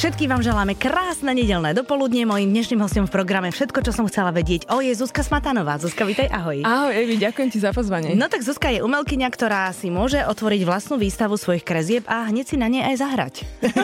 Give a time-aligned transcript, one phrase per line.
[0.00, 2.24] Všetkým vám želáme krásne nedelné dopoludne.
[2.24, 5.76] Mojím dnešným hostom v programe Všetko, čo som chcela vedieť o je Zuzka Smatanová.
[5.76, 6.64] Zuzka, vítaj, ahoj.
[6.64, 8.16] Ahoj, Evi, ďakujem ti za pozvanie.
[8.16, 12.48] No tak Zuzka je umelkyňa, ktorá si môže otvoriť vlastnú výstavu svojich krezieb a hneď
[12.48, 13.34] si na nej aj zahrať.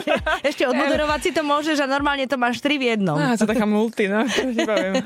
[0.49, 3.13] Ešte odmoderovať si to môžeš a normálne to máš tri v jednom.
[3.13, 4.25] Á, to taká multi, no,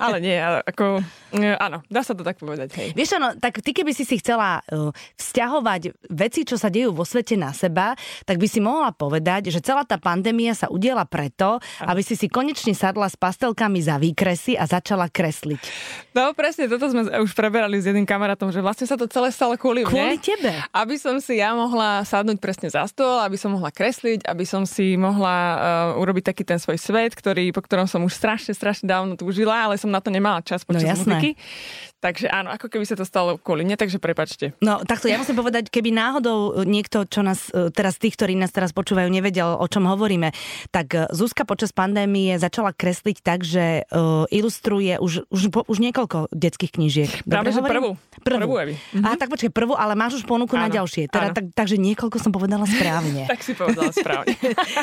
[0.08, 2.76] ale nie, ale ako E, áno, dá sa to tak povedať.
[2.76, 2.90] Hej.
[2.92, 7.08] Vieš, no, tak ty keby si si chcela uh, vzťahovať veci, čo sa dejú vo
[7.08, 7.96] svete na seba,
[8.28, 12.28] tak by si mohla povedať, že celá tá pandémia sa udiela preto, aby si si
[12.28, 15.62] konečne sadla s pastelkami za výkresy a začala kresliť.
[16.12, 19.56] No presne, toto sme už preberali s jedným kamarátom, že vlastne sa to celé stalo
[19.56, 20.52] kvôli Kvôli mne, tebe.
[20.76, 24.68] Aby som si ja mohla sadnúť presne za stôl, aby som mohla kresliť, aby som
[24.68, 25.38] si mohla
[25.96, 29.72] uh, urobiť taký ten svoj svet, ktorý, po ktorom som už strašne, strašne dávno túžila,
[29.72, 31.36] ale som na to nemala čas počas no, jasné.
[32.02, 34.58] Takže áno, ako keby sa to stalo kvôli mne, takže prepačte.
[34.58, 38.50] No takto, ja musím povedať, keby náhodou niekto, čo nás e, teraz, tých, ktorí nás
[38.50, 40.34] teraz počúvajú, nevedel, o čom hovoríme,
[40.74, 46.34] tak e, Zuzka počas pandémie začala kresliť tak, že uh, ilustruje už, už, už niekoľko
[46.34, 47.12] detských knížiek.
[47.22, 47.94] Práve, že prvú.
[48.26, 48.50] Prvú.
[48.50, 48.56] prvú
[48.98, 49.06] mhm.
[49.06, 51.06] A tak počkaj, prvú, ale máš už ponuku áno, na ďalšie.
[51.06, 53.28] Teda, tak, takže niekoľko som povedala správne.
[53.32, 54.34] tak si povedala správne.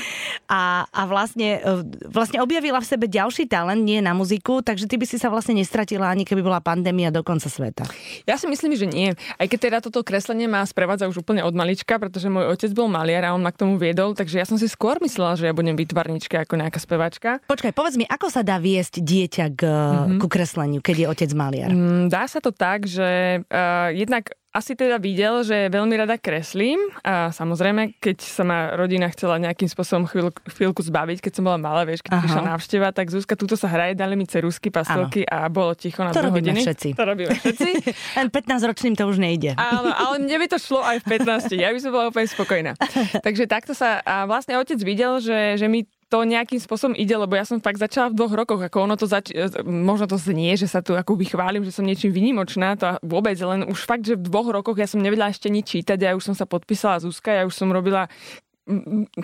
[0.47, 1.59] a, a vlastne,
[2.07, 5.59] vlastne objavila v sebe ďalší talent, nie na muziku, takže ty by si sa vlastne
[5.59, 7.85] nestratila ani keby bola pandémia do konca sveta.
[8.29, 9.15] Ja si myslím, že nie.
[9.15, 12.87] Aj keď teda toto kreslenie má sprevádza už úplne od malička, pretože môj otec bol
[12.87, 15.55] maliar a on ma k tomu viedol, takže ja som si skôr myslela, že ja
[15.57, 17.31] budem vytvarnička ako nejaká spevačka.
[17.49, 20.19] Počkaj, povedz mi, ako sa dá viesť dieťa k, mm-hmm.
[20.21, 21.71] ku kresleniu, keď je otec maliar?
[21.73, 26.83] Mm, dá sa to tak, že uh, jednak asi teda videl, že veľmi rada kreslím
[27.07, 31.63] a samozrejme, keď sa ma rodina chcela nejakým spôsobom chvíľ, chvíľku zbaviť, keď som bola
[31.63, 32.23] malá, vieš, keď Aha.
[32.27, 35.47] prišla návšteva, tak Zuzka, túto sa hraje, dali mi cerusky, pastelky ano.
[35.47, 36.67] a bolo ticho na to dve hodiny.
[36.67, 36.89] všetci.
[36.99, 37.71] To robíme všetci.
[38.19, 39.55] Len 15-ročným to už nejde.
[39.55, 41.55] Áno, ale mne by to šlo aj v 15.
[41.55, 42.73] Ja by som bola úplne spokojná.
[43.27, 47.37] Takže takto sa a vlastne otec videl, že, že mi to nejakým spôsobom ide, lebo
[47.37, 49.37] ja som fakt začala v dvoch rokoch, ako ono to zač-
[49.69, 53.69] možno to znie, že sa tu ako chválim, že som niečím vynimočná, to vôbec, len
[53.69, 56.35] už fakt, že v dvoch rokoch ja som nevedela ešte nič čítať, ja už som
[56.37, 58.09] sa podpísala Zuzka, ja už som robila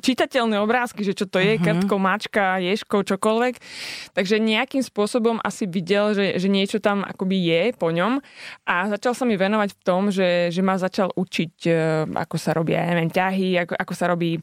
[0.00, 1.65] čitateľné obrázky, že čo to je, uh-huh.
[1.65, 3.55] krtko, mačka, ješko, čokoľvek.
[4.16, 8.25] Takže nejakým spôsobom asi videl, že, že niečo tam akoby je po ňom
[8.65, 11.72] a začal sa mi venovať v tom, že, že ma začal učiť, e,
[12.09, 14.41] ako sa ja neviem, ťahy, ako, ako sa robí, e,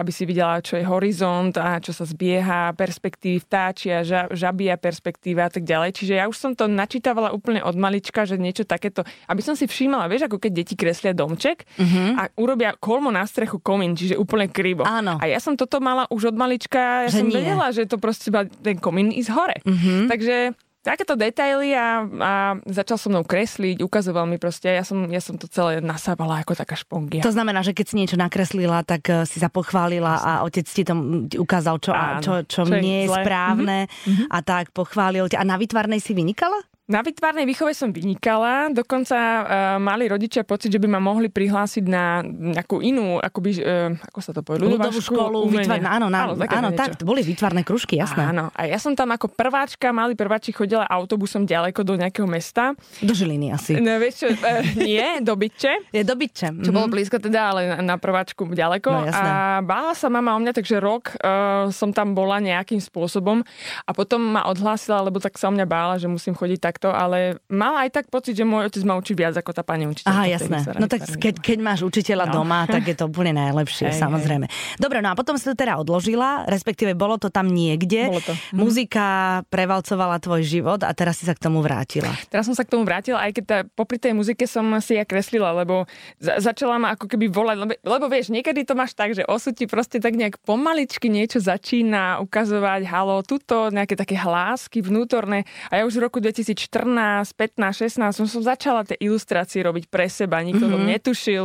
[0.00, 5.52] aby si videla, čo je horizont a čo sa zbieha, perspektívy vtáčia, žabia perspektíva a
[5.52, 6.00] tak ďalej.
[6.00, 9.68] Čiže ja už som to načítavala úplne od malička, že niečo takéto, aby som si
[9.68, 12.20] všímala, vieš, ako keď deti kreslia domček uh-huh.
[12.20, 14.86] a urobia kolmo na strechu komín, čiže že úplne krivo.
[14.86, 15.18] Áno.
[15.18, 17.42] A ja som toto mala už od malička, ja že som nie.
[17.42, 19.58] vedela, že to proste má ten komín ísť hore.
[19.66, 20.06] Mm-hmm.
[20.06, 20.36] Takže
[20.84, 22.32] takéto detaily a, a
[22.68, 26.52] začal so mnou kresliť, ukazoval mi proste, ja som, ja som to celé nasávala ako
[26.52, 27.24] taká špongia.
[27.24, 30.84] To znamená, že keď si niečo nakreslila, tak uh, si sa pochválila a otec ti
[30.84, 30.92] to
[31.40, 34.28] ukázal, čo, Áno, čo, čo, čo nie je správne mm-hmm.
[34.28, 35.40] a tak pochválil ťa.
[35.40, 36.60] A na vytvarnej si vynikala?
[36.84, 39.44] Na vytvárnej výchove som vynikala, dokonca uh,
[39.80, 44.36] mali rodičia pocit, že by ma mohli prihlásiť na nejakú inú, akoby, uh, ako sa
[44.36, 48.28] to povie, ľudovú školu, vytvárne, áno, na, áno, áno tak, to boli vytvárne kružky, jasné.
[48.28, 52.76] Áno, a ja som tam ako prváčka, mali prváči chodila autobusom ďaleko do nejakého mesta.
[53.00, 53.80] Do Žiliny asi.
[53.80, 55.88] No, vieš čo, uh, nie, do Bytče.
[55.88, 56.52] Je do Bytče.
[56.52, 56.76] Čo mm-hmm.
[56.76, 58.92] bolo blízko teda, ale na, na prváčku ďaleko.
[58.92, 59.24] No, jasné.
[59.24, 63.40] a bála sa mama o mňa, takže rok uh, som tam bola nejakým spôsobom
[63.88, 66.90] a potom ma odhlásila, lebo tak sa o mňa bála, že musím chodiť tak takto,
[66.90, 70.10] ale mala aj tak pocit, že môj otec ma učí viac ako tá pani učiteľka.
[70.10, 70.58] Aha, jasné.
[70.74, 72.42] No tak keď, keď máš učiteľa no.
[72.42, 74.50] doma, tak je to úplne najlepšie, hej, samozrejme.
[74.50, 74.82] Hej.
[74.82, 78.10] Dobre, no a potom si to teda odložila, respektíve bolo to tam niekde.
[78.10, 78.34] Bolo to.
[78.34, 78.58] Mhm.
[78.58, 79.06] Muzika
[79.46, 82.10] prevalcovala tvoj život a teraz si sa k tomu vrátila.
[82.26, 85.06] Teraz som sa k tomu vrátila, aj keď tá, popri tej muzike som si ja
[85.06, 85.86] kreslila, lebo
[86.18, 89.54] za, začala ma ako keby volať, lebo, lebo vieš, niekedy to máš tak, že osud
[89.54, 95.44] ti proste tak nejak pomaličky niečo začína ukazovať, halo, tuto nejaké také hlásky vnútorné.
[95.68, 99.92] A ja už v roku 2000 14, 15, 16 som, som začala tie ilustrácie robiť
[99.92, 100.84] pre seba, nikto mm-hmm.
[100.84, 101.44] to netušil.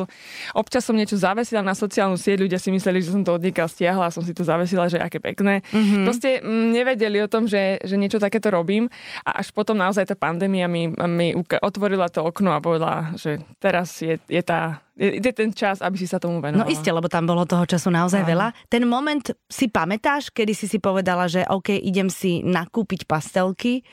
[0.55, 4.07] Občas som niečo zavesila na sociálnu sieť, ľudia si mysleli, že som to od stiahla
[4.07, 5.59] a som si to zavesila, že aké pekné.
[5.75, 6.03] Mm-hmm.
[6.07, 8.87] Proste m, mm, nevedeli o tom, že, že niečo takéto robím
[9.27, 13.99] a až potom naozaj tá pandémia mi, mi otvorila to okno a povedala, že teraz
[13.99, 16.67] je, je tá je, ten čas, aby si sa tomu venovala.
[16.67, 18.29] No iste, lebo tam bolo toho času naozaj Áno.
[18.35, 18.47] veľa.
[18.67, 23.87] Ten moment si pamätáš, kedy si si povedala, že OK, idem si nakúpiť pastelky,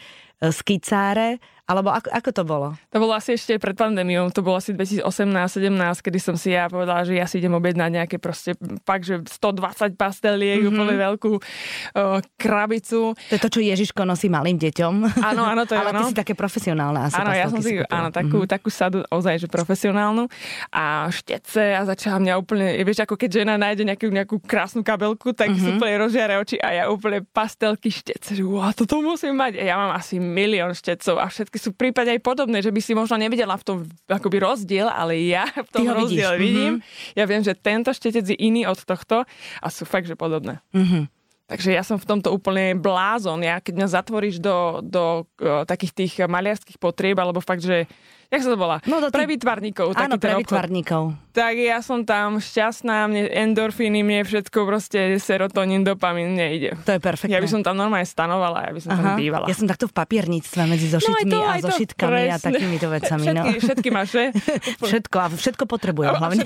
[0.50, 2.68] skicáre Alebo ako, ako to bolo?
[2.94, 7.02] To bolo asi ešte pred pandémiou, to bolo asi 2018-17, kedy som si ja povedala,
[7.02, 8.54] že ja si idem objednať nejaké proste
[8.86, 10.70] fakt, že 120 pasteliek, mm-hmm.
[10.70, 13.18] úplne veľkú uh, krabicu.
[13.18, 15.18] To je to, čo Ježiško nosí malým deťom.
[15.18, 16.06] Áno, áno, to je Ale ono.
[16.06, 18.54] ty si také profesionálne asi Áno, ja som si, áno, takú, mm-hmm.
[18.54, 20.30] takú sadu ozaj, že profesionálnu
[20.70, 25.34] a štece a začala mňa úplne, vieš, ako keď žena nájde nejakú, nejakú krásnu kabelku,
[25.34, 25.82] tak mm-hmm.
[25.82, 29.58] úplne rozžiare oči a ja úplne pastelky štece, že wow, toto musím mať.
[29.58, 32.92] A ja mám asi milión štecov a všetky sú prípadne aj podobné, že by si
[32.92, 33.76] možno nevidela v tom
[34.06, 36.42] akoby rozdiel, ale ja v tom rozdiel vidíš.
[36.42, 36.72] vidím.
[36.78, 37.16] Mm-hmm.
[37.18, 39.26] Ja viem, že tento štetec je iný od tohto
[39.60, 40.60] a sú fakt, že podobné.
[40.72, 41.04] Mm-hmm.
[41.46, 43.38] Takže ja som v tomto úplne blázon.
[43.46, 47.86] Ja, keď mňa zatvoríš do, do uh, takých tých maliarských potrieb, alebo fakt, že
[48.28, 48.82] jak sa to volá?
[48.90, 49.14] No, tých...
[49.14, 49.86] Pre výtvarníkov.
[49.94, 51.14] Áno, pre výtvarníkov.
[51.36, 56.70] Tak ja som tam šťastná, mne endorfíny, mne všetko proste serotonín, dopamín, mne ide.
[56.88, 57.36] To je perfektné.
[57.36, 59.02] Ja by som tam normálne stanovala, ja by som Aha.
[59.04, 59.44] tam bývala.
[59.46, 63.24] Ja som takto v papierníctve medzi zošitmi no, a zošitkami a takýmito vecami.
[63.28, 63.62] Všetky, no.
[63.62, 64.24] všetky máš, že?
[64.88, 66.44] všetko, a všetko potrebujem hlavne.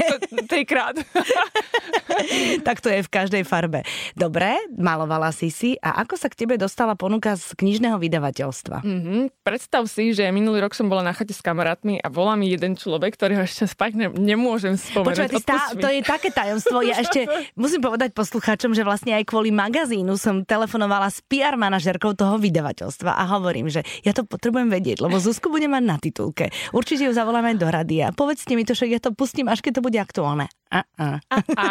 [0.50, 0.98] Trikrát.
[2.66, 3.86] tak to je v každej farbe.
[4.18, 8.82] Dobre, malovala si si a ako sa k tebe dostala ponuka z knižného vydavateľstva?
[8.82, 9.20] Mm-hmm.
[9.46, 12.74] Predstav si, že minulý rok som bola na chate s kamarátmi a volá mi jeden
[12.74, 15.30] človek, ktorého ešte ne, nemôžem spomenúť.
[15.30, 16.82] Počúvaj, tá, to je také tajomstvo.
[16.82, 22.14] Ja ešte musím povedať poslucháčom, že vlastne aj kvôli magazínu som telefonovala s PR manažerkou
[22.14, 26.54] toho vydavateľstva a hovorím, že ja to potrebujem vedieť, lebo Zuzku bude mať na titulke.
[26.70, 28.14] Určite ju zavoláme do radia.
[28.14, 30.50] Povedzte mi to, že ja to pustím, až keď to bude aktuálne.
[30.70, 31.08] A, a.
[31.26, 31.68] a, a.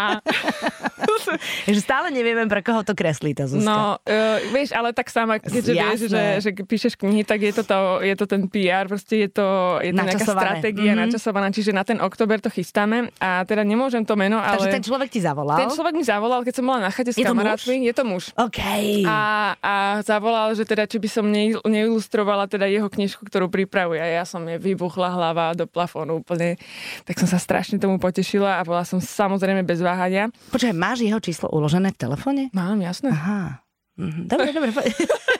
[1.74, 3.64] že stále nevieme, pre koho to kreslí tá Zuzka.
[3.64, 5.84] No, uh, vieš, ale tak sama, keďže Jasné.
[5.88, 9.30] vieš, že, že píšeš knihy, tak je to, to, je to ten PR, proste je
[9.32, 11.08] to, je to nejaká stratégia mm-hmm.
[11.08, 14.60] načasovaná, čiže na ten október to chystáme a teda nemôžem to meno, ale...
[14.60, 15.58] Takže ten človek ti zavolal?
[15.64, 17.88] Ten človek mi zavolal, keď som bola na chate s je kamarátmi.
[17.88, 18.36] Je to muž?
[18.36, 18.60] OK.
[19.08, 19.20] A,
[19.60, 19.74] a
[20.04, 24.00] zavolal, že teda, či by som ne, neilustrovala teda jeho knižku, ktorú pripravuje.
[24.00, 26.60] A ja som je vybuchla hlava do plafónu úplne.
[27.08, 30.34] Tak som sa strašne tomu potešila a bola som samozrejme bez váhania.
[30.50, 32.44] Počkaj, máš jeho číslo uložené v telefóne?
[32.58, 33.14] Mám, jasné.
[33.14, 33.62] Aha.
[34.02, 34.26] Mhm.
[34.26, 34.72] Dobre, dobre.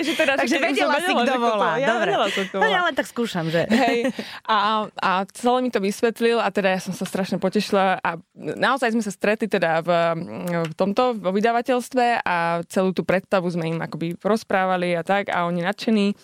[0.06, 1.70] že teda, Takže že vedela si, kto volá.
[1.78, 2.10] Ja Dobre.
[2.14, 3.66] vedela som, No, ja len tak skúšam, že...
[3.84, 4.10] Hej.
[4.46, 8.94] A, a celé mi to vysvetlil a teda ja som sa strašne potešila a naozaj
[8.94, 9.90] sme sa stretli teda v,
[10.70, 15.46] v tomto vo vydavateľstve a celú tú predstavu sme im akoby rozprávali a tak a
[15.46, 16.14] oni nadšení.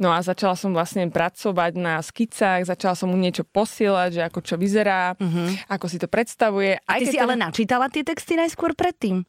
[0.00, 4.40] No a začala som vlastne pracovať na skicách, začala som mu niečo posielať, že ako
[4.44, 5.48] čo vyzerá, uh-huh.
[5.68, 6.80] ako si to predstavuje.
[6.88, 9.24] Aj Ty si ale načítala tie texty najskôr predtým?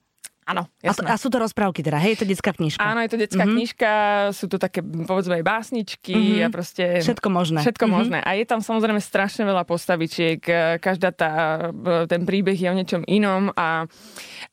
[0.50, 2.82] Áno, A, to, a sú to rozprávky teda, hej, je to detská knižka?
[2.82, 3.54] Áno, je to detská mm-hmm.
[3.54, 3.92] knižka,
[4.34, 6.46] sú to také, povedzme, aj básničky mm-hmm.
[6.46, 6.84] a proste...
[7.06, 7.62] Všetko možné.
[7.62, 8.00] Všetko mm-hmm.
[8.02, 8.18] možné.
[8.26, 10.42] A je tam samozrejme strašne veľa postavičiek,
[10.82, 11.32] každá tá,
[12.10, 13.86] ten príbeh je o niečom inom a,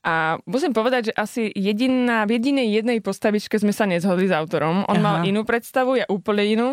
[0.04, 4.84] a musím povedať, že asi jediná, v jedinej jednej postavičke sme sa nezhodli s autorom.
[4.84, 5.04] On Aha.
[5.04, 6.68] mal inú predstavu, ja úplne inú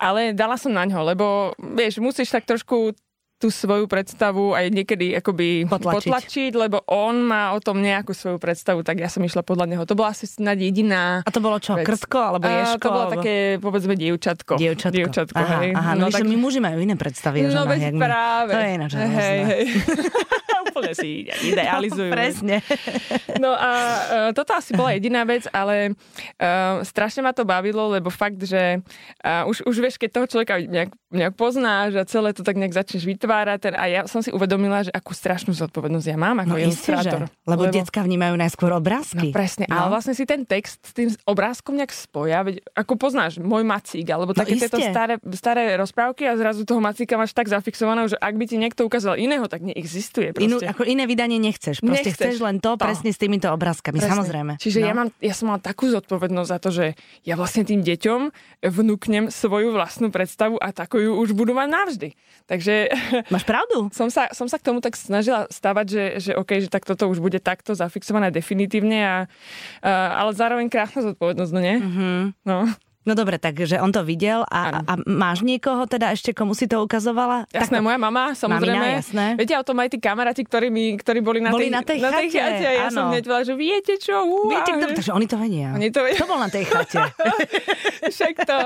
[0.00, 1.26] ale dala som na ňo, lebo
[1.58, 2.96] vieš, musíš tak trošku
[3.42, 6.06] tú svoju predstavu aj niekedy akoby potlačiť.
[6.06, 9.82] potlačiť, lebo on má o tom nejakú svoju predstavu, tak ja som išla podľa neho.
[9.82, 11.82] To bola asi snad jediná A to bolo čo, vec.
[11.82, 12.78] krtko alebo ješko?
[12.78, 13.14] Uh, to bolo alebo...
[13.18, 14.62] také, povedzme, dievčatko.
[14.62, 14.94] Dievčatko.
[14.94, 15.70] dievčatko aha, hej.
[15.74, 16.22] aha, no, no tak...
[16.22, 17.42] my muži majú iné predstavy.
[17.50, 18.52] No veď práve.
[18.54, 19.64] To je ináč hej, hej.
[20.72, 22.08] Úplne si idealizujú.
[22.08, 22.56] No, presne.
[23.42, 25.98] No a uh, toto asi bola jediná vec, ale
[26.38, 28.78] uh, strašne ma to bavilo, lebo fakt, že
[29.26, 32.72] uh, už, už vieš, keď toho človeka nejak, nejak poznáš a celé to tak nejak
[32.72, 36.60] začneš vytvárať a ja som si uvedomila, že akú strašnú zodpovednosť ja mám ako no,
[36.60, 37.20] ilustrátor.
[37.24, 37.48] Isté, že.
[37.48, 39.32] Lebo, lebo detská vnímajú najskôr obrázky.
[39.32, 39.74] No presne, no.
[39.74, 44.04] ale vlastne si ten text s tým obrázkom nejak spoja, veď ako poznáš, môj macík,
[44.12, 48.20] alebo no, také tieto staré, staré rozprávky a zrazu toho macíka máš tak zafixovaného, že
[48.20, 50.36] ak by ti niekto ukázal iného, tak neexistuje.
[50.36, 51.80] Inú, ako iné vydanie nechceš.
[51.80, 52.36] Proste nechceš.
[52.36, 54.12] chceš len to, to presne s týmito obrázkami, presne.
[54.12, 54.52] samozrejme.
[54.60, 54.86] Čiže no.
[54.86, 56.86] ja, mám, ja som mala takú zodpovednosť za to, že
[57.24, 58.20] ja vlastne tým deťom
[58.68, 62.08] vnúknem svoju vlastnú predstavu a takú ju už budú mať navždy.
[62.44, 62.74] Takže...
[63.30, 63.90] Máš pravdu?
[63.94, 67.06] Som sa, som sa k tomu tak snažila stavať, že, že OK, že tak toto
[67.10, 69.16] už bude takto zafixované definitívne, a,
[69.82, 69.90] a,
[70.24, 71.76] ale zároveň krásna zodpovednosť, no nie?
[71.78, 72.18] Mm-hmm.
[72.46, 72.58] No.
[73.02, 76.78] No dobre, takže on to videl a, a máš niekoho teda ešte, komu si to
[76.86, 77.50] ukazovala?
[77.50, 78.78] Jasné, tak, moja mama, samozrejme.
[78.78, 79.26] Mamina, jasné.
[79.34, 81.98] Viete o tom aj tí kamaráti, ktorí, mi, ktorí boli na boli tej, na tej
[81.98, 82.62] na tej chate.
[82.62, 82.78] chate.
[82.78, 84.22] Ja som hneď že viete čo?
[84.22, 85.74] Uá, viete, kto, takže oni to vedia.
[85.74, 86.18] Oni to vedia.
[86.22, 87.02] Kto bol na tej chate?
[88.14, 88.58] Však to.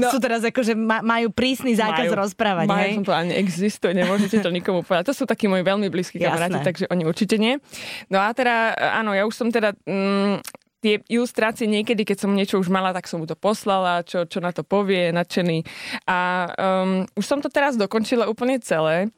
[0.00, 0.08] No.
[0.08, 2.92] Sú teraz ako, že majú prísny zákaz majú, rozprávať, majú, hej?
[2.96, 5.12] som povedala, neexistuje, nemôžete to nikomu povedať.
[5.12, 7.60] To sú takí moji veľmi blízki kamaráti, takže oni určite nie.
[8.08, 9.76] No a teda, áno, ja už som teda...
[9.84, 10.40] Mm,
[10.86, 14.38] tie ilustrácie niekedy, keď som niečo už mala, tak som mu to poslala, čo, čo
[14.38, 15.66] na to povie, nadšený.
[16.06, 19.10] A um, už som to teraz dokončila úplne celé.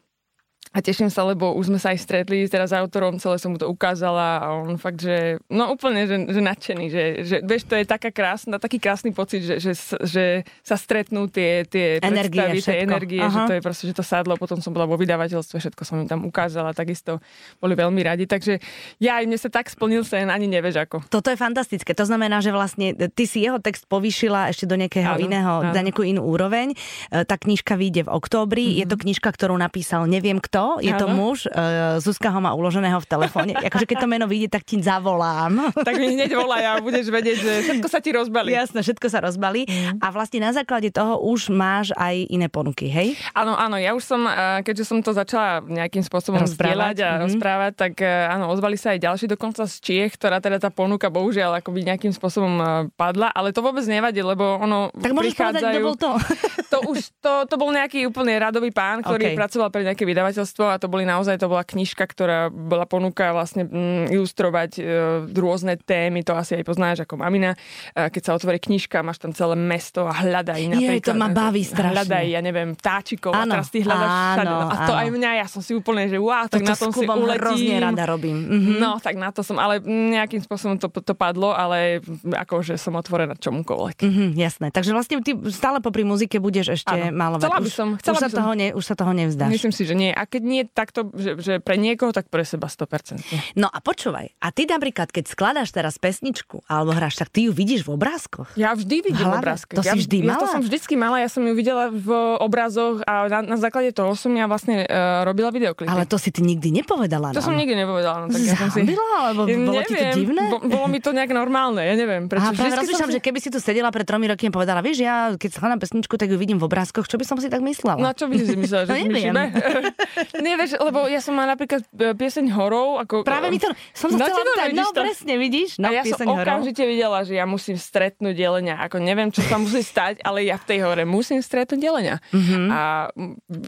[0.76, 3.58] A teším sa, lebo už sme sa aj stretli teraz s autorom, celé som mu
[3.58, 7.74] to ukázala a on fakt, že no úplne, že, že nadšený, že, že vieš, to
[7.76, 9.72] je taká krásna, taký krásny pocit, že, že,
[10.04, 10.24] že
[10.60, 12.68] sa stretnú tie, tie energie, predstavy, všetko.
[12.68, 13.32] tie energie, Aha.
[13.32, 16.08] že to je proste, že to sadlo, potom som bola vo vydavateľstve, všetko som im
[16.08, 17.18] tam ukázala, takisto
[17.58, 18.60] boli veľmi radi, takže
[19.00, 21.08] ja aj mne sa tak splnil sen, ani nevieš ako.
[21.08, 21.96] Toto je fantastické.
[21.96, 25.72] To znamená, že vlastne ty si jeho text povýšila ešte do nejakého Áno, iného, áno.
[25.72, 26.76] na nejakú inú úroveň.
[27.08, 28.64] E, Tá knižka vyjde v októbri.
[28.68, 28.80] Mm-hmm.
[28.80, 30.67] Je to knižka, ktorú napísal neviem kto.
[30.84, 31.08] Je to.
[31.08, 31.16] Áno.
[31.16, 31.48] muž.
[31.48, 33.52] e, Zuzka ho má uloženého v telefóne.
[33.68, 35.72] akože keď to meno vyjde, tak ti zavolám.
[35.88, 38.52] Tak mi hneď volaj a budeš vedieť, že všetko sa ti rozbalí.
[38.52, 39.64] Jasné, všetko sa rozbalí.
[39.64, 40.04] Mhm.
[40.04, 43.16] A vlastne na základe toho už máš aj iné ponuky, hej?
[43.32, 47.20] Áno, áno, ja už som, eh, keďže som to začala nejakým spôsobom Rozprávať, a mhm.
[47.30, 51.08] rozprávať, tak eh, áno, ozvali sa aj ďalší, dokonca z Čiech, ktorá teda tá ponuka
[51.08, 55.80] bohužiaľ akoby nejakým spôsobom padla, ale to vôbec nevadí, lebo ono Tak môžeš povedať, kto
[55.80, 56.10] bol to.
[56.72, 59.30] to už, to, to bol nejaký úplne radový pán, ktorý OK.
[59.32, 59.38] okay.
[59.38, 63.62] pracoval pre nejaké vydavateľstvo a to boli naozaj, to bola knižka, ktorá bola ponuka vlastne
[63.62, 64.82] mm, ilustrovať e,
[65.30, 67.52] rôzne témy, to asi aj poznáš ako mamina.
[67.90, 71.04] E, keď sa otvorí knižka, máš tam celé mesto a hľadaj napríklad.
[71.04, 71.94] to ma baví strašne.
[71.94, 74.40] Hľadaj, ja neviem, vtáčikov Áno, a teraz ty hľadaš všade.
[74.40, 74.98] áno, No, a to áno.
[74.98, 77.36] aj mňa, ja som si úplne, že wow, tak Toto na tom si Kubom hrozne
[77.68, 77.82] uletím.
[77.82, 78.36] rada robím.
[78.40, 78.72] Mhm.
[78.78, 83.34] No, tak na to som, ale nejakým spôsobom to, to padlo, ale akože som otvorená
[83.34, 83.96] čomukoľvek.
[84.00, 84.66] Mhm, jasné.
[84.68, 87.10] Takže vlastne ty stále popri muzike budeš ešte Áno.
[87.10, 87.42] malovať.
[87.42, 88.38] Chcela by už, som- už, chcela sa by som.
[88.38, 89.50] toho ne, už sa toho nevzdáš.
[89.50, 90.10] Myslím si, že nie.
[90.10, 93.22] A keď nie takto, že, že pre niekoho, tak pre seba 100%.
[93.54, 97.52] No a počúvaj, a ty napríklad, keď skladáš teraz pesničku alebo hráš, tak ty ju
[97.54, 98.54] vidíš v obrázkoch.
[98.54, 99.42] Ja vždy vidím hlave?
[99.42, 99.74] obrázky.
[99.76, 100.54] To si ja, vždy ja to mala?
[100.54, 102.08] som vždycky mala, ja som ju videla v
[102.42, 105.90] obrazoch a na, na základe toho som ja vlastne uh, robila videoklipy.
[105.90, 107.46] Ale to si ty nikdy nepovedala to nám.
[107.50, 108.26] som nikdy nepovedala.
[108.26, 108.80] No, tak ja som si...
[109.18, 110.42] Alebo Ja bolo ti to neviem, divné?
[110.48, 112.30] Bo, bolo mi to nejak normálne, ja neviem.
[112.30, 112.54] Prečo.
[112.54, 115.34] Aha, rozmýšľam, som že keby si tu sedela pred tromi roky a povedala, vieš, ja
[115.34, 117.98] keď skladám pesničku, tak ju vidím v obrázkoch, čo by som si tak myslela?
[117.98, 119.34] No čo by si myslela, že No, neviem.
[120.36, 123.00] Nie, vieš, lebo ja som mala napríklad e, pieseň horov.
[123.04, 125.00] Ako, Práve mi to, som sa chcela pýtať, no to?
[125.00, 125.80] presne, vidíš?
[125.80, 126.44] No, a ja som horov.
[126.44, 128.76] okamžite videla, že ja musím stretnúť jelenia.
[128.84, 132.16] Ako neviem, čo sa musí stať, ale ja v tej hore musím stretnúť jelenia.
[132.34, 132.66] Mm-hmm.
[132.68, 132.80] A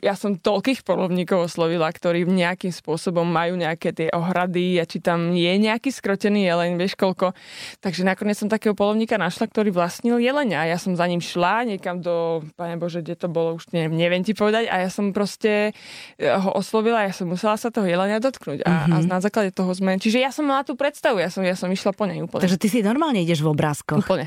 [0.05, 5.33] ja som toľkých polovníkov oslovila, ktorí nejakým spôsobom majú nejaké tie ohrady a či tam
[5.33, 7.33] je nejaký skrotený jeleň, vieš koľko.
[7.81, 10.65] Takže nakoniec som takého polovníka našla, ktorý vlastnil jelenia.
[10.65, 13.95] A ja som za ním šla niekam do, pane Bože, kde to bolo, už neviem,
[13.97, 14.69] neviem ti povedať.
[14.69, 15.73] A ja som proste
[16.17, 18.67] e, ho oslovila, ja som musela sa toho jelenia dotknúť.
[18.67, 18.93] A, mm-hmm.
[18.93, 19.95] a na základe toho sme...
[20.03, 22.43] Čiže ja som mala tú predstavu, ja som, ja som išla po nej úplne.
[22.43, 24.03] Takže ty si normálne ideš v obrázkoch.
[24.03, 24.27] Úplne.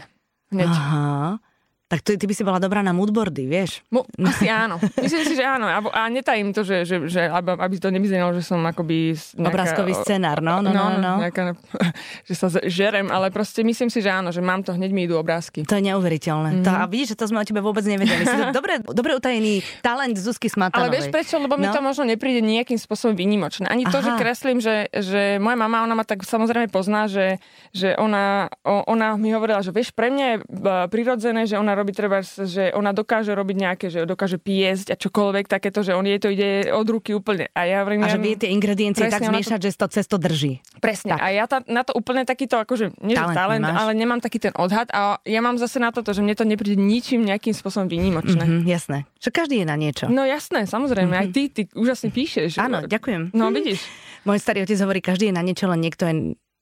[0.56, 0.72] Hneď.
[0.72, 1.44] Aha.
[1.94, 3.86] Tak ty, ty by si bola dobrá na moodboardy, vieš?
[3.94, 4.82] Mo, asi áno.
[5.06, 5.70] Myslím si, že áno.
[5.70, 9.14] A, a netajím to, že, že, že aby, aby to nevyznelo, že som akoby...
[9.14, 11.14] Nejaká, Obrázkový scenár, no, no, no, no.
[11.22, 11.54] Nejaká,
[12.30, 15.22] že sa žerem, ale proste myslím si, že áno, že mám to, hneď mi idú
[15.22, 15.70] obrázky.
[15.70, 16.50] To je neuveriteľné.
[16.50, 16.66] Mm-hmm.
[16.66, 18.26] To, a vidíš, že to sme o tebe vôbec nevedeli.
[18.26, 20.90] Si to dobre, dobre utajený talent Zuzky Ale Smatanovej.
[20.98, 21.38] vieš prečo?
[21.38, 21.78] Lebo mi No.
[21.78, 23.70] to možno nepríde nejakým spôsobom výnimočné.
[23.70, 24.06] Ani to, Aha.
[24.06, 27.38] že kreslím, že, že moja mama, ona ma tak samozrejme pozná, že,
[27.70, 30.44] že ona, ona mi hovorila, že vieš, pre mňa je e,
[30.90, 35.46] prirodzené, že ona robí treba, že ona dokáže robiť nejaké, že dokáže piesť a čokoľvek
[35.46, 37.52] takéto, že on jej to ide od ruky úplne.
[37.52, 40.16] A ja hovorím, A že vie tie ingrediencie tak ona to- zmiešať, že to cesto
[40.16, 40.64] drží.
[40.80, 41.14] Presne.
[41.14, 41.20] Tak.
[41.20, 43.78] A ja ta, na to úplne takýto, akože, nie Talent talent, nemáš?
[43.78, 46.80] ale nemám taký ten odhad a ja mám zase na toto, že mne to nepríde
[46.80, 48.40] ničím nejakým spôsobom výnimočné.
[48.40, 49.04] Mhm, jasné.
[49.20, 50.08] Čo každý je na niečo.
[50.08, 52.56] No jasné, samozrejme, aj ty, ty úžasne píšeš.
[52.56, 52.64] Mhm.
[52.64, 53.22] Áno, ďakujem.
[53.32, 53.84] No vidíš.
[54.24, 56.14] Môj starý otec hovorí, každý je na niečo, len niekto je...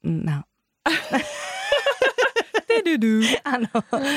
[0.02, 0.42] No.
[3.54, 3.70] Áno.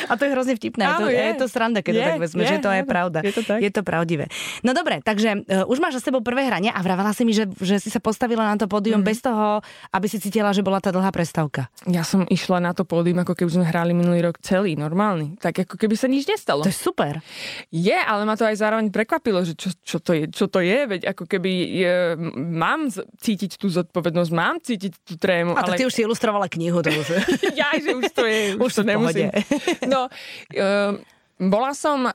[0.09, 0.83] A to je hrozne vtipné.
[0.85, 1.19] Áno, to, je.
[1.19, 1.25] je.
[1.31, 2.90] je to sranda, keď to Je, tak vezme, je, že to je áno.
[2.90, 3.19] pravda.
[3.23, 3.59] Je to tak.
[3.61, 4.25] je to pravdivé.
[4.62, 7.47] No dobre, takže uh, už máš za sebou prvé hranie a vravala si mi, že,
[7.59, 9.07] že si sa postavila na to pódium Mhm.
[9.07, 11.69] bez toho, aby si cítila, že bola tá dlhá prestávka.
[11.85, 15.37] Ja som išla na to pódium, ako keby sme hrali minulý rok celý, normálny.
[15.38, 16.62] Tak ako keby sa nič nestalo.
[16.64, 17.21] To je super.
[17.69, 20.78] Je, ale ma to aj zároveň prekvapilo, že čo, čo, to, je, čo to je,
[20.87, 21.95] veď ako keby je,
[22.37, 22.88] mám
[23.19, 25.78] cítiť tú zodpovednosť, mám cítiť tú trému, A tak ale...
[25.81, 27.09] ty už si ilustrovala knihu, to už.
[27.61, 29.30] ja, že už to je, už, Už to nemusím.
[29.87, 30.97] No, uh,
[31.50, 32.12] bola som uh,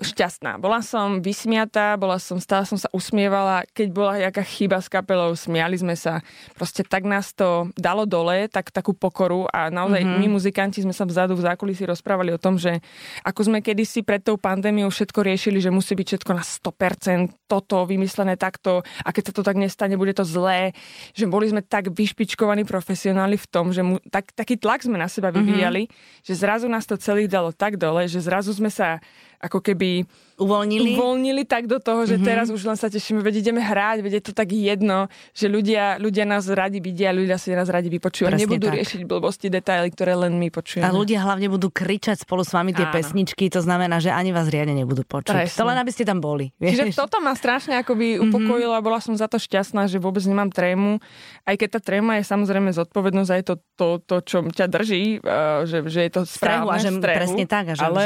[0.00, 4.88] šťastná, bola som vysmiatá, bola som, stále som sa usmievala, keď bola nejaká chyba s
[4.88, 6.24] kapelou, smiali sme sa.
[6.56, 10.20] Proste tak nás to dalo dole, tak takú pokoru a naozaj mm-hmm.
[10.24, 12.80] my muzikanti sme sa vzadu v zákulisí rozprávali o tom, že
[13.28, 17.84] ako sme kedysi pred tou pandémiou všetko riešili, že musí byť všetko na 100%, toto
[17.84, 20.72] vymyslené takto a keď sa to tak nestane, bude to zlé,
[21.12, 25.10] že boli sme tak vyšpičkovaní profesionáli v tom, že mu, tak, taký tlak sme na
[25.10, 26.24] seba vyvíjali, mm-hmm.
[26.24, 29.02] že zrazu nás to celý dalo tak dole, že zrazu sme sa
[29.40, 30.04] ako keby
[30.40, 30.96] uvoľnili.
[30.96, 32.28] uvoľnili tak do toho, že mm-hmm.
[32.28, 35.06] teraz už len sa tešíme, veď ideme hrať, veď je to tak jedno,
[35.36, 38.32] že ľudia, ľudia nás radi vidia, ľudia si nás radi vypočujú.
[38.32, 38.76] Presne Nebudú tak.
[38.80, 40.88] riešiť blbosti, detaily, ktoré len my počujeme.
[40.88, 42.94] A ľudia hlavne budú kričať spolu s vami tie Áno.
[42.96, 45.36] pesničky, to znamená, že ani vás riadne nebudú počuť.
[45.36, 45.58] Presne.
[45.60, 46.56] To len aby ste tam boli.
[46.56, 46.88] Vieš?
[46.88, 48.32] Čiže toto ma strašne akoby mhm.
[48.32, 48.84] upokojilo mm-hmm.
[48.84, 50.98] a bola som za to šťastná, že vôbec nemám trému.
[51.44, 55.68] Aj keď tá tréma je samozrejme zodpovednosť, aj to, to, to čo ťa drží, uh,
[55.68, 57.64] že, že je to správne, strehu, a že strehu, presne tak.
[57.70, 58.04] A že, ale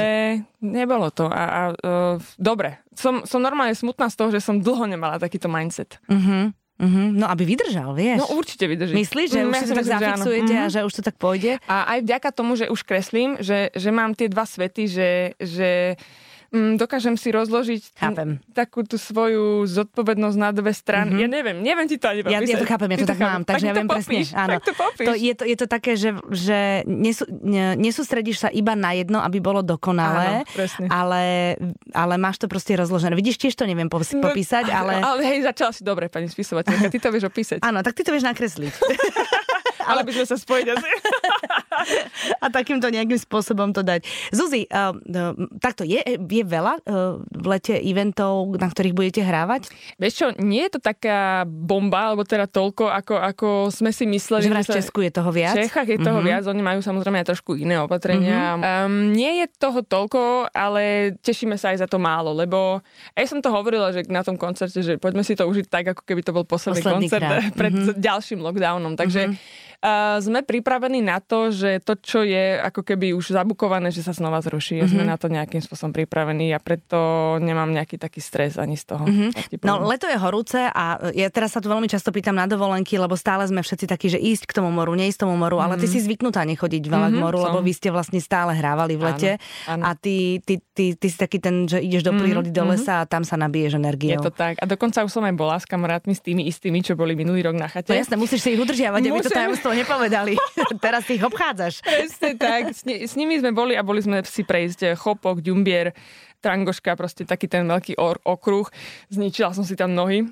[0.64, 1.28] nebolo to.
[1.28, 5.46] A, a uh, dobre, som, som normálne smutná z toho, že som dlho nemala takýto
[5.46, 5.98] mindset.
[6.10, 6.50] Uh-huh.
[6.74, 7.06] Uh-huh.
[7.14, 8.18] No, aby vydržal, vieš.
[8.18, 8.98] No určite vydrží.
[8.98, 10.66] Myslíš, že mm, už si to tak zafixujete uh-huh.
[10.66, 11.62] a že už to tak pôjde?
[11.70, 15.94] A aj vďaka tomu, že už kreslím, že, že mám tie dva svety, že, že
[16.78, 18.38] dokážem si rozložiť chápem.
[18.54, 21.18] takú tú svoju zodpovednosť na dve strany.
[21.18, 21.25] Mm-hmm.
[21.25, 23.66] Ja neviem, neviem ti to ani ja, ja to chápem, ja to tak mám, takže
[23.66, 24.23] ja viem presne.
[24.32, 24.62] Áno.
[24.62, 28.94] to, to, je, to, je to také, že, že nesú, ne, nesústredíš sa iba na
[28.94, 31.23] jedno, aby bolo dokonalé, Áno, ale,
[31.90, 33.18] ale máš to proste rozložené.
[33.18, 35.02] Vidíš, tiež to neviem popísať, no, popísať, ale...
[35.02, 37.58] Ale hej, začala si dobre, pani spisovateľka, ty to vieš opísať.
[37.61, 38.73] Áno, tak ty to vieš nakresliť.
[39.90, 40.88] ale by sme sa spojiť asi.
[42.44, 44.04] a takýmto nejakým spôsobom to dať.
[44.30, 44.94] Zuzi, uh,
[45.60, 49.68] takto je, je veľa uh, v lete eventov, na ktorých budete hrávať?
[50.00, 54.48] Vieš čo, nie je to taká bomba, alebo teda toľko, ako, ako sme si mysleli.
[54.48, 55.56] Že v Česku je toho viac?
[55.56, 56.28] V Čechách je toho uh-huh.
[56.28, 58.56] viac, oni majú samozrejme aj trošku iné opatrenia.
[58.56, 58.86] Uh-huh.
[58.88, 62.80] Um, nie je toho toľko, ale tešíme sa aj za to málo, lebo
[63.14, 66.02] aj som to hovorila, že na tom koncerte, že poďme si to užiť tak, ako
[66.04, 67.52] keby to bol posledný, posledný koncert krát.
[67.60, 67.96] pred uh-huh.
[67.96, 68.94] ďalším lockdownom.
[68.96, 73.92] Takže uh-huh Uh, sme pripravení na to, že to, čo je ako keby už zabukované,
[73.92, 74.80] že sa znova zruší.
[74.80, 74.92] Mm-hmm.
[74.96, 79.04] Sme na to nejakým spôsobom pripravení a preto nemám nejaký taký stres ani z toho.
[79.04, 79.60] Mm-hmm.
[79.60, 83.12] No leto je horúce a ja teraz sa tu veľmi často pýtam na dovolenky, lebo
[83.12, 85.76] stále sme všetci takí, že ísť k tomu moru, neísť tomu moru, mm-hmm.
[85.76, 85.92] ale ty mhm.
[85.92, 87.46] si zvyknutá nechodiť veľa mm-hmm, k moru, som.
[87.52, 89.30] lebo vy ste vlastne stále hrávali v lete
[89.68, 89.84] áno, áno.
[89.84, 92.64] a ty, ty, ty, ty, si taký ten, že ideš do mhm, prírody, mm-hmm.
[92.64, 94.16] do lesa a tam sa nabiješ energiou.
[94.16, 94.56] Je to tak.
[94.56, 97.60] A dokonca už som aj bola s kamarátmi s tými istými, čo boli minulý rok
[97.60, 97.92] na chate.
[97.92, 100.38] No jasné, musíš si ich udržiavať, aby to tajomstvo nepovedali.
[100.84, 101.82] Teraz ich obchádzaš.
[101.82, 102.70] Presne tak.
[102.70, 105.92] S, s nimi sme boli a boli sme si prejsť eh, Chopok, Ďumbier,
[106.38, 108.68] Trangoška, proste taký ten veľký or- okruh.
[109.10, 110.28] Zničila som si tam nohy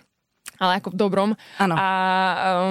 [0.62, 1.30] ale ako v dobrom.
[1.58, 1.74] Ano.
[1.74, 1.88] A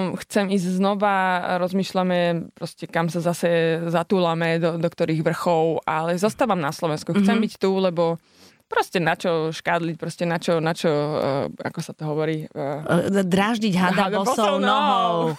[0.08, 6.16] um, chcem ísť znova, rozmýšľame proste, kam sa zase zatúlame, do, do ktorých vrchov, ale
[6.16, 7.12] zostávam na Slovensku.
[7.12, 7.44] Chcem mm-hmm.
[7.44, 8.16] byť tu, lebo
[8.72, 12.48] proste na čo škádliť, proste na čo, na čo uh, ako sa to hovorí?
[12.56, 15.36] Uh, Dráždiť hada bosou nohou.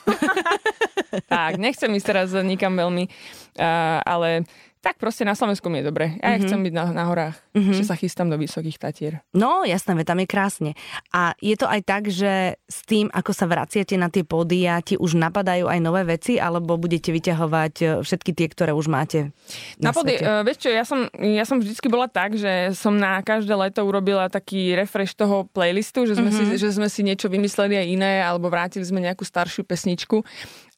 [1.33, 3.09] tak, nechcem ísť teraz nikam veľmi,
[3.57, 4.45] uh, ale
[4.85, 6.13] tak proste na Slovensku mi je dobre.
[6.21, 6.43] Ja mm-hmm.
[6.45, 7.75] chcem byť na, na horách, mm-hmm.
[7.77, 9.13] že sa chystám do vysokých tatier.
[9.31, 10.71] No, jasné, tam je krásne.
[11.13, 14.97] A je to aj tak, že s tým, ako sa vraciate na tie pódia, ti
[14.97, 19.29] už napadajú aj nové veci, alebo budete vyťahovať e, všetky tie, ktoré už máte
[19.77, 22.97] na, na pody, uh, Vieš čo, ja som, ja som vždycky bola tak, že som
[22.97, 26.57] na každé leto urobila taký refresh toho playlistu, že sme, mm-hmm.
[26.57, 30.25] si, že sme si niečo vymysleli aj iné, alebo vrátili sme nejakú staršiu pesničku.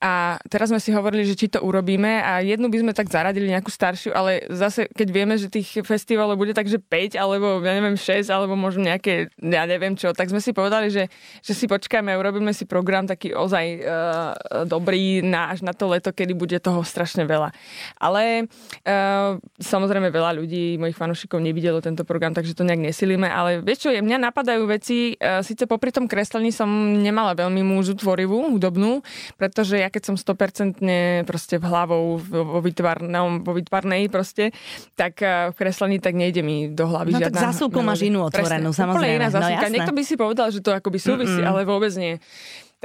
[0.04, 3.48] A teraz sme si hovorili, že či to urobíme a jednu by sme tak zaradili
[3.48, 7.74] nejakú staršiu, ale zase keď vieme, že tých festivalov bude tak, že 5 alebo ja
[7.78, 11.08] neviem 6 alebo možno nejaké, ja neviem čo, tak sme si povedali, že,
[11.46, 14.34] že si počkáme urobíme si program taký ozaj uh,
[14.66, 17.52] dobrý na, až na to leto, kedy bude toho strašne veľa.
[18.00, 23.62] Ale uh, samozrejme veľa ľudí, mojich fanúšikov nevidelo tento program, takže to nejak nesilíme, ale
[23.62, 26.68] vieš čo, mňa napadajú veci, uh, síce popri tom kreslení som
[27.00, 29.04] nemala veľmi múžu tvorivú, hudobnú,
[29.36, 30.82] pretože ja keď som 100%
[31.28, 34.56] proste v hlavou vo, vytvarnom, vo vytvarnej proste,
[34.96, 37.38] tak v kreslení tak nejde mi do hlavy no, žiadna...
[37.38, 39.16] tak zásuvku máš inú otvorenú, Presne, samozrejme.
[39.20, 39.68] iná zásuvka.
[39.68, 41.52] No, Niekto by si povedal, že to akoby súvisí, Mm-mm.
[41.52, 42.18] ale vôbec nie.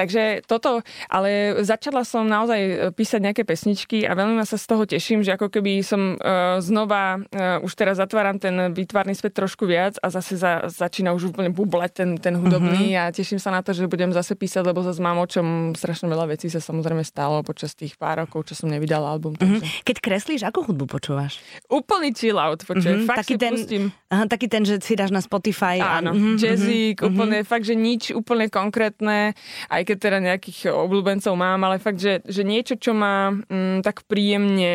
[0.00, 0.80] Takže toto,
[1.12, 5.36] ale začala som naozaj e, písať nejaké pesničky a veľmi sa z toho teším, že
[5.36, 10.08] ako keby som uh, znova, uh, už teraz zatváram ten výtvarný svet trošku viac a
[10.08, 13.12] zase za, začína už úplne bublať ten, ten hudobný mm-hmm.
[13.12, 16.08] a teším sa na to, že budem zase písať, lebo zase mám o čom strašne
[16.08, 19.36] veľa vecí sa samozrejme stalo počas tých pár rokov, čo som nevydala album.
[19.36, 19.60] Takže...
[19.60, 19.84] Mm-hmm.
[19.84, 21.44] Keď kreslíš, akú hudbu počúvaš?
[21.68, 23.04] Úplný chill out, počujem.
[23.04, 23.10] Mm-hmm.
[23.10, 23.84] Fakt taký, ten, pustím.
[24.08, 25.76] aha, taký ten, že si dáš na Spotify.
[25.82, 26.16] Áno, a...
[26.16, 27.08] mm-hmm, jazzík, mm-hmm.
[27.12, 29.36] úplne, fakt, že nič úplne konkrétne,
[29.68, 34.07] aj keď teda nejakých obľúbencov mám, ale fakt, že, že niečo, čo má mm, tak
[34.07, 34.72] príjemne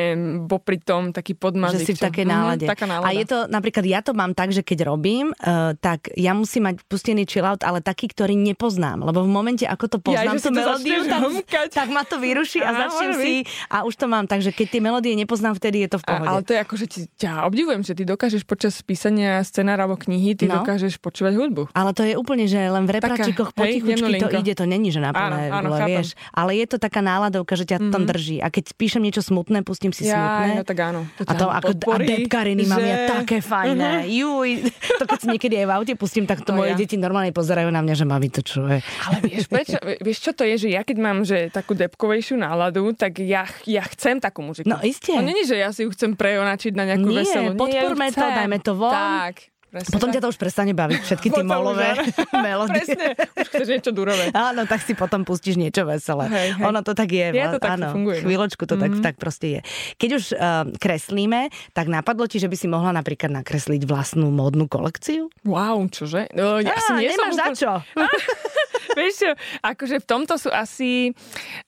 [0.52, 1.88] popri tom, taký podmazik.
[1.88, 2.66] Že si v takej mhm, nálade.
[2.68, 3.08] Mm, taká nálada.
[3.08, 6.68] A je to, napríklad ja to mám tak, že keď robím, uh, tak ja musím
[6.68, 9.08] mať pustený chillout, ale taký, ktorý nepoznám.
[9.08, 12.76] Lebo v momente, ako to poznám, ja, tú melódiu, tak, tak ma to vyruší a,
[12.76, 13.34] a začnem si
[13.72, 14.28] a už to mám.
[14.28, 16.28] Takže keď tie melódie nepoznám, vtedy je to v pohode.
[16.28, 19.88] A, ale to je ako, že ti, ťa obdivujem, že ty dokážeš počas písania scenára
[19.88, 20.60] alebo knihy, ty no.
[20.60, 21.72] dokážeš počúvať hudbu.
[21.72, 25.12] Ale to je úplne, že len v repračikoch potichučky to ide, to není, že na
[25.12, 25.90] plné, Áno, áno, chápem.
[25.96, 26.08] vieš.
[26.30, 28.38] Ale je to taká náladovka, že ťa tam drží.
[28.38, 30.48] A keď píšem niečo smutné, pustím si Ja, smutné.
[30.56, 31.02] no tak áno.
[31.20, 34.08] A to ako a podporí, depkariny mám ja že- také fajné.
[34.08, 34.50] Juj,
[34.96, 36.78] to keď si niekedy aj v aute pustím, tak to No moje ja.
[36.78, 38.80] deti normálne pozerajú na mňa, že mami to čuje.
[38.80, 42.92] Ale vieš, prečo, vieš, čo to je, že ja keď mám že takú depkovejšiu náladu,
[42.92, 44.66] tak ja, ja chcem takú muziku.
[44.66, 45.12] No, iste.
[45.12, 47.52] To není, že ja si ju chcem prejonačiť na nejakú Nie, veselú.
[47.54, 48.92] podporme ja to, dajme to von.
[48.92, 49.36] Tak.
[49.76, 50.16] Presne Potom tak.
[50.16, 52.00] ťa to už prestane baviť, všetky tie molové
[52.48, 52.80] melódie.
[52.80, 54.32] Presne, už chceš niečo durové.
[54.32, 56.32] Áno, tak si potom pustíš niečo veselé.
[56.32, 56.64] Hej, hej.
[56.64, 57.28] Ono to tak je.
[57.36, 58.32] Je to tak, áno, funguje, no.
[58.32, 59.60] chvíľočku to tak, tak proste je.
[60.00, 64.72] Keď už uh, kreslíme, tak napadlo ti, že by si mohla napríklad nakresliť vlastnú módnu
[64.72, 65.28] kolekciu?
[65.44, 66.32] Wow, čože?
[66.32, 67.72] No, ja Á, nie nemáš som za čo.
[68.96, 71.12] Vieš akože v tomto sú asi...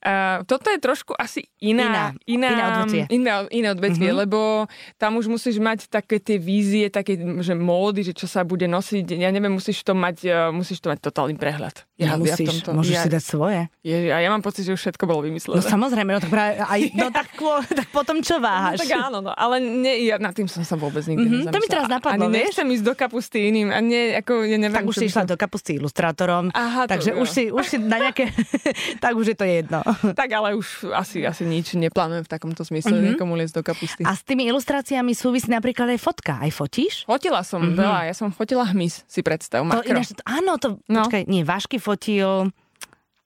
[0.00, 2.12] Uh, toto je trošku asi iná...
[2.24, 3.02] Iná- iné odvetvie.
[3.08, 4.22] Iné, iné odvetvie, mm-hmm.
[4.24, 8.64] lebo tam už musíš mať také tie vízie, také, že módy, že čo sa bude
[8.64, 9.14] nosiť.
[9.14, 11.84] Ja neviem, musíš to mať, uh, musíš to mať totálny prehľad.
[11.94, 13.60] Ja, Nemusíš, ja tomto, môžeš ja, si dať svoje.
[13.80, 15.58] Je, a ja mám pocit, že už všetko bolo No vymyslené.
[15.60, 18.78] samozrejme, no tak, práve, aj, no, tak, kô- tak potom čo No, váhaš?
[18.78, 21.66] tak áno, no, ale nie, ja nad tým som sa vôbec nikdy Mhm, to mi
[21.66, 24.94] teraz napadlo, Ani nechcem ísť do kapusty iným a nie, ako, ja neviem, tak už
[24.96, 28.30] si išla som- do kapusty ilustrátorom, Aha, takže už si, už si na nejaké,
[29.02, 29.80] tak už je to jedno.
[30.12, 32.94] Tak ale už asi, asi nič neplánujem v takomto zmysle, Mhm.
[32.94, 33.08] mm-hmm.
[33.14, 34.02] niekomu liesť do kapusty.
[34.02, 36.36] A s tými ilustráciami súvisí napríklad aj fotka.
[36.36, 37.02] Aj fotíš?
[37.04, 37.76] Fotila som mm-hmm.
[37.76, 39.88] veľa, ja som fotila hmyz, si predstav, To makro.
[39.88, 41.02] ináč, áno, to, No.
[41.02, 42.50] počkaj, nie, Vášky fotil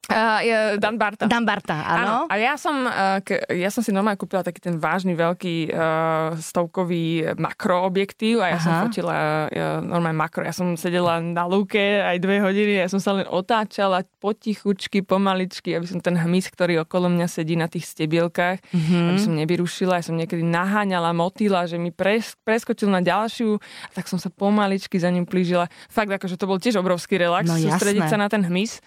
[0.02, 1.30] Uh, je Dan Barta.
[1.30, 2.26] Dan Barta, áno.
[2.26, 5.78] A ja som, uh, ke, ja som si normálne kúpila taký ten vážny veľký uh,
[6.36, 8.82] stovkový makroobjektív a ja som Aha.
[8.82, 9.14] fotila
[9.46, 10.42] uh, normálne makro.
[10.42, 15.70] Ja som sedela na lúke aj dve hodiny, ja som sa len otáčala potichučky, pomaličky,
[15.72, 18.74] aby som ten hmyz, ktorý okolo mňa sedí na tých stebielkách, Mhm.
[18.74, 19.08] mm-hmm.
[19.08, 19.94] aby som nevyrušila.
[19.96, 24.28] Ja som niekedy naháňala motýla, že mi pres, preskočil na ďalšiu, a tak som sa
[24.28, 25.70] pomaličky za ním plížila.
[25.86, 28.12] Fakt, akože to bol tiež obrovský relax, No, sústrediť jasné.
[28.12, 28.82] sa na ten hmyz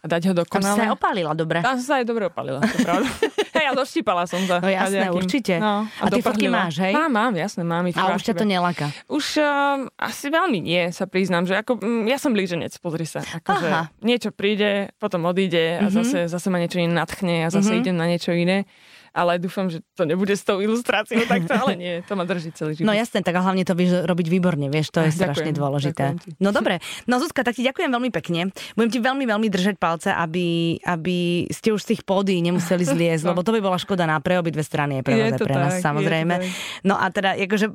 [0.00, 1.58] a dať ho do Tam si sa aj opálila, dobre.
[1.60, 3.08] Tam sa aj dobre opalila, to pravda.
[3.56, 4.60] Hej, a doštípala som sa.
[4.60, 5.16] No jasné, kadejakým.
[5.16, 5.54] určite.
[5.56, 6.92] No, A ty fotky máš, hej?
[6.92, 7.96] Mám, mám, jasné, mám ich.
[7.96, 8.60] A už ťa to ne...
[8.60, 8.92] neláka.
[9.08, 13.24] Už uh, asi veľmi nie, sa priznám, že ako, mm, ja som blíženec, pozri sa.
[13.24, 17.96] Akože niečo príde, potom odíde a zase, zase ma niečo iné natchne a zase idem
[17.96, 18.68] na niečo iné.
[19.16, 22.76] Ale dúfam, že to nebude s tou ilustráciou takto, ale nie, to ma drží celý
[22.76, 22.84] život.
[22.84, 26.04] No jasné, tak a hlavne to vieš robiť výborne, vieš, to je Ďakujem, strašne dôležité.
[26.36, 28.52] No dobre, no Zuzka, tak ti ďakujem veľmi pekne.
[28.74, 30.44] Budem ti veľmi, veľmi držať palce, aby,
[30.78, 31.16] aby
[31.48, 33.32] ste už z tých pódy nemuseli zliezť, No.
[33.32, 35.88] lebo to by bola škoda na pre obidve strany, je pre Je pre nás tak,
[35.88, 36.34] samozrejme.
[36.82, 37.72] No a teda, akože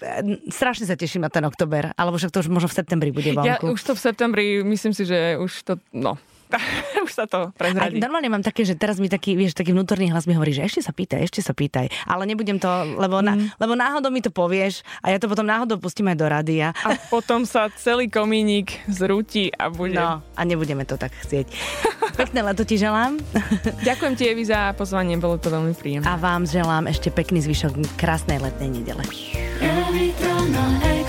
[0.47, 3.57] strašne sa teším na ten oktober, alebo však to už možno v septembri bude Ja
[3.57, 3.73] vonku.
[3.73, 6.21] už to v septembri, myslím si, že už to, no,
[7.05, 7.97] už sa to A prezradí.
[7.97, 10.81] normálne mám také, že teraz mi taký, vieš, taký vnútorný hlas mi hovorí, že ešte
[10.81, 11.87] sa pýtaj, ešte sa pýtaj.
[12.03, 13.47] Ale nebudem to, lebo, na, Mm.
[13.57, 16.67] lebo náhodou mi to povieš a ja to potom náhodou pustím aj do rádia.
[16.77, 19.93] A potom sa celý komínik zrúti a bude.
[19.93, 21.47] No a nebudeme to tak chcieť.
[22.19, 23.15] Pekné leto ti želám
[23.81, 26.03] Ďakujem ti, Evi, za pozvanie, bolo to veľmi príjemné.
[26.03, 29.03] a vám želám ešte pekný zvyšok krásnej letnej nedele.
[29.61, 31.00] I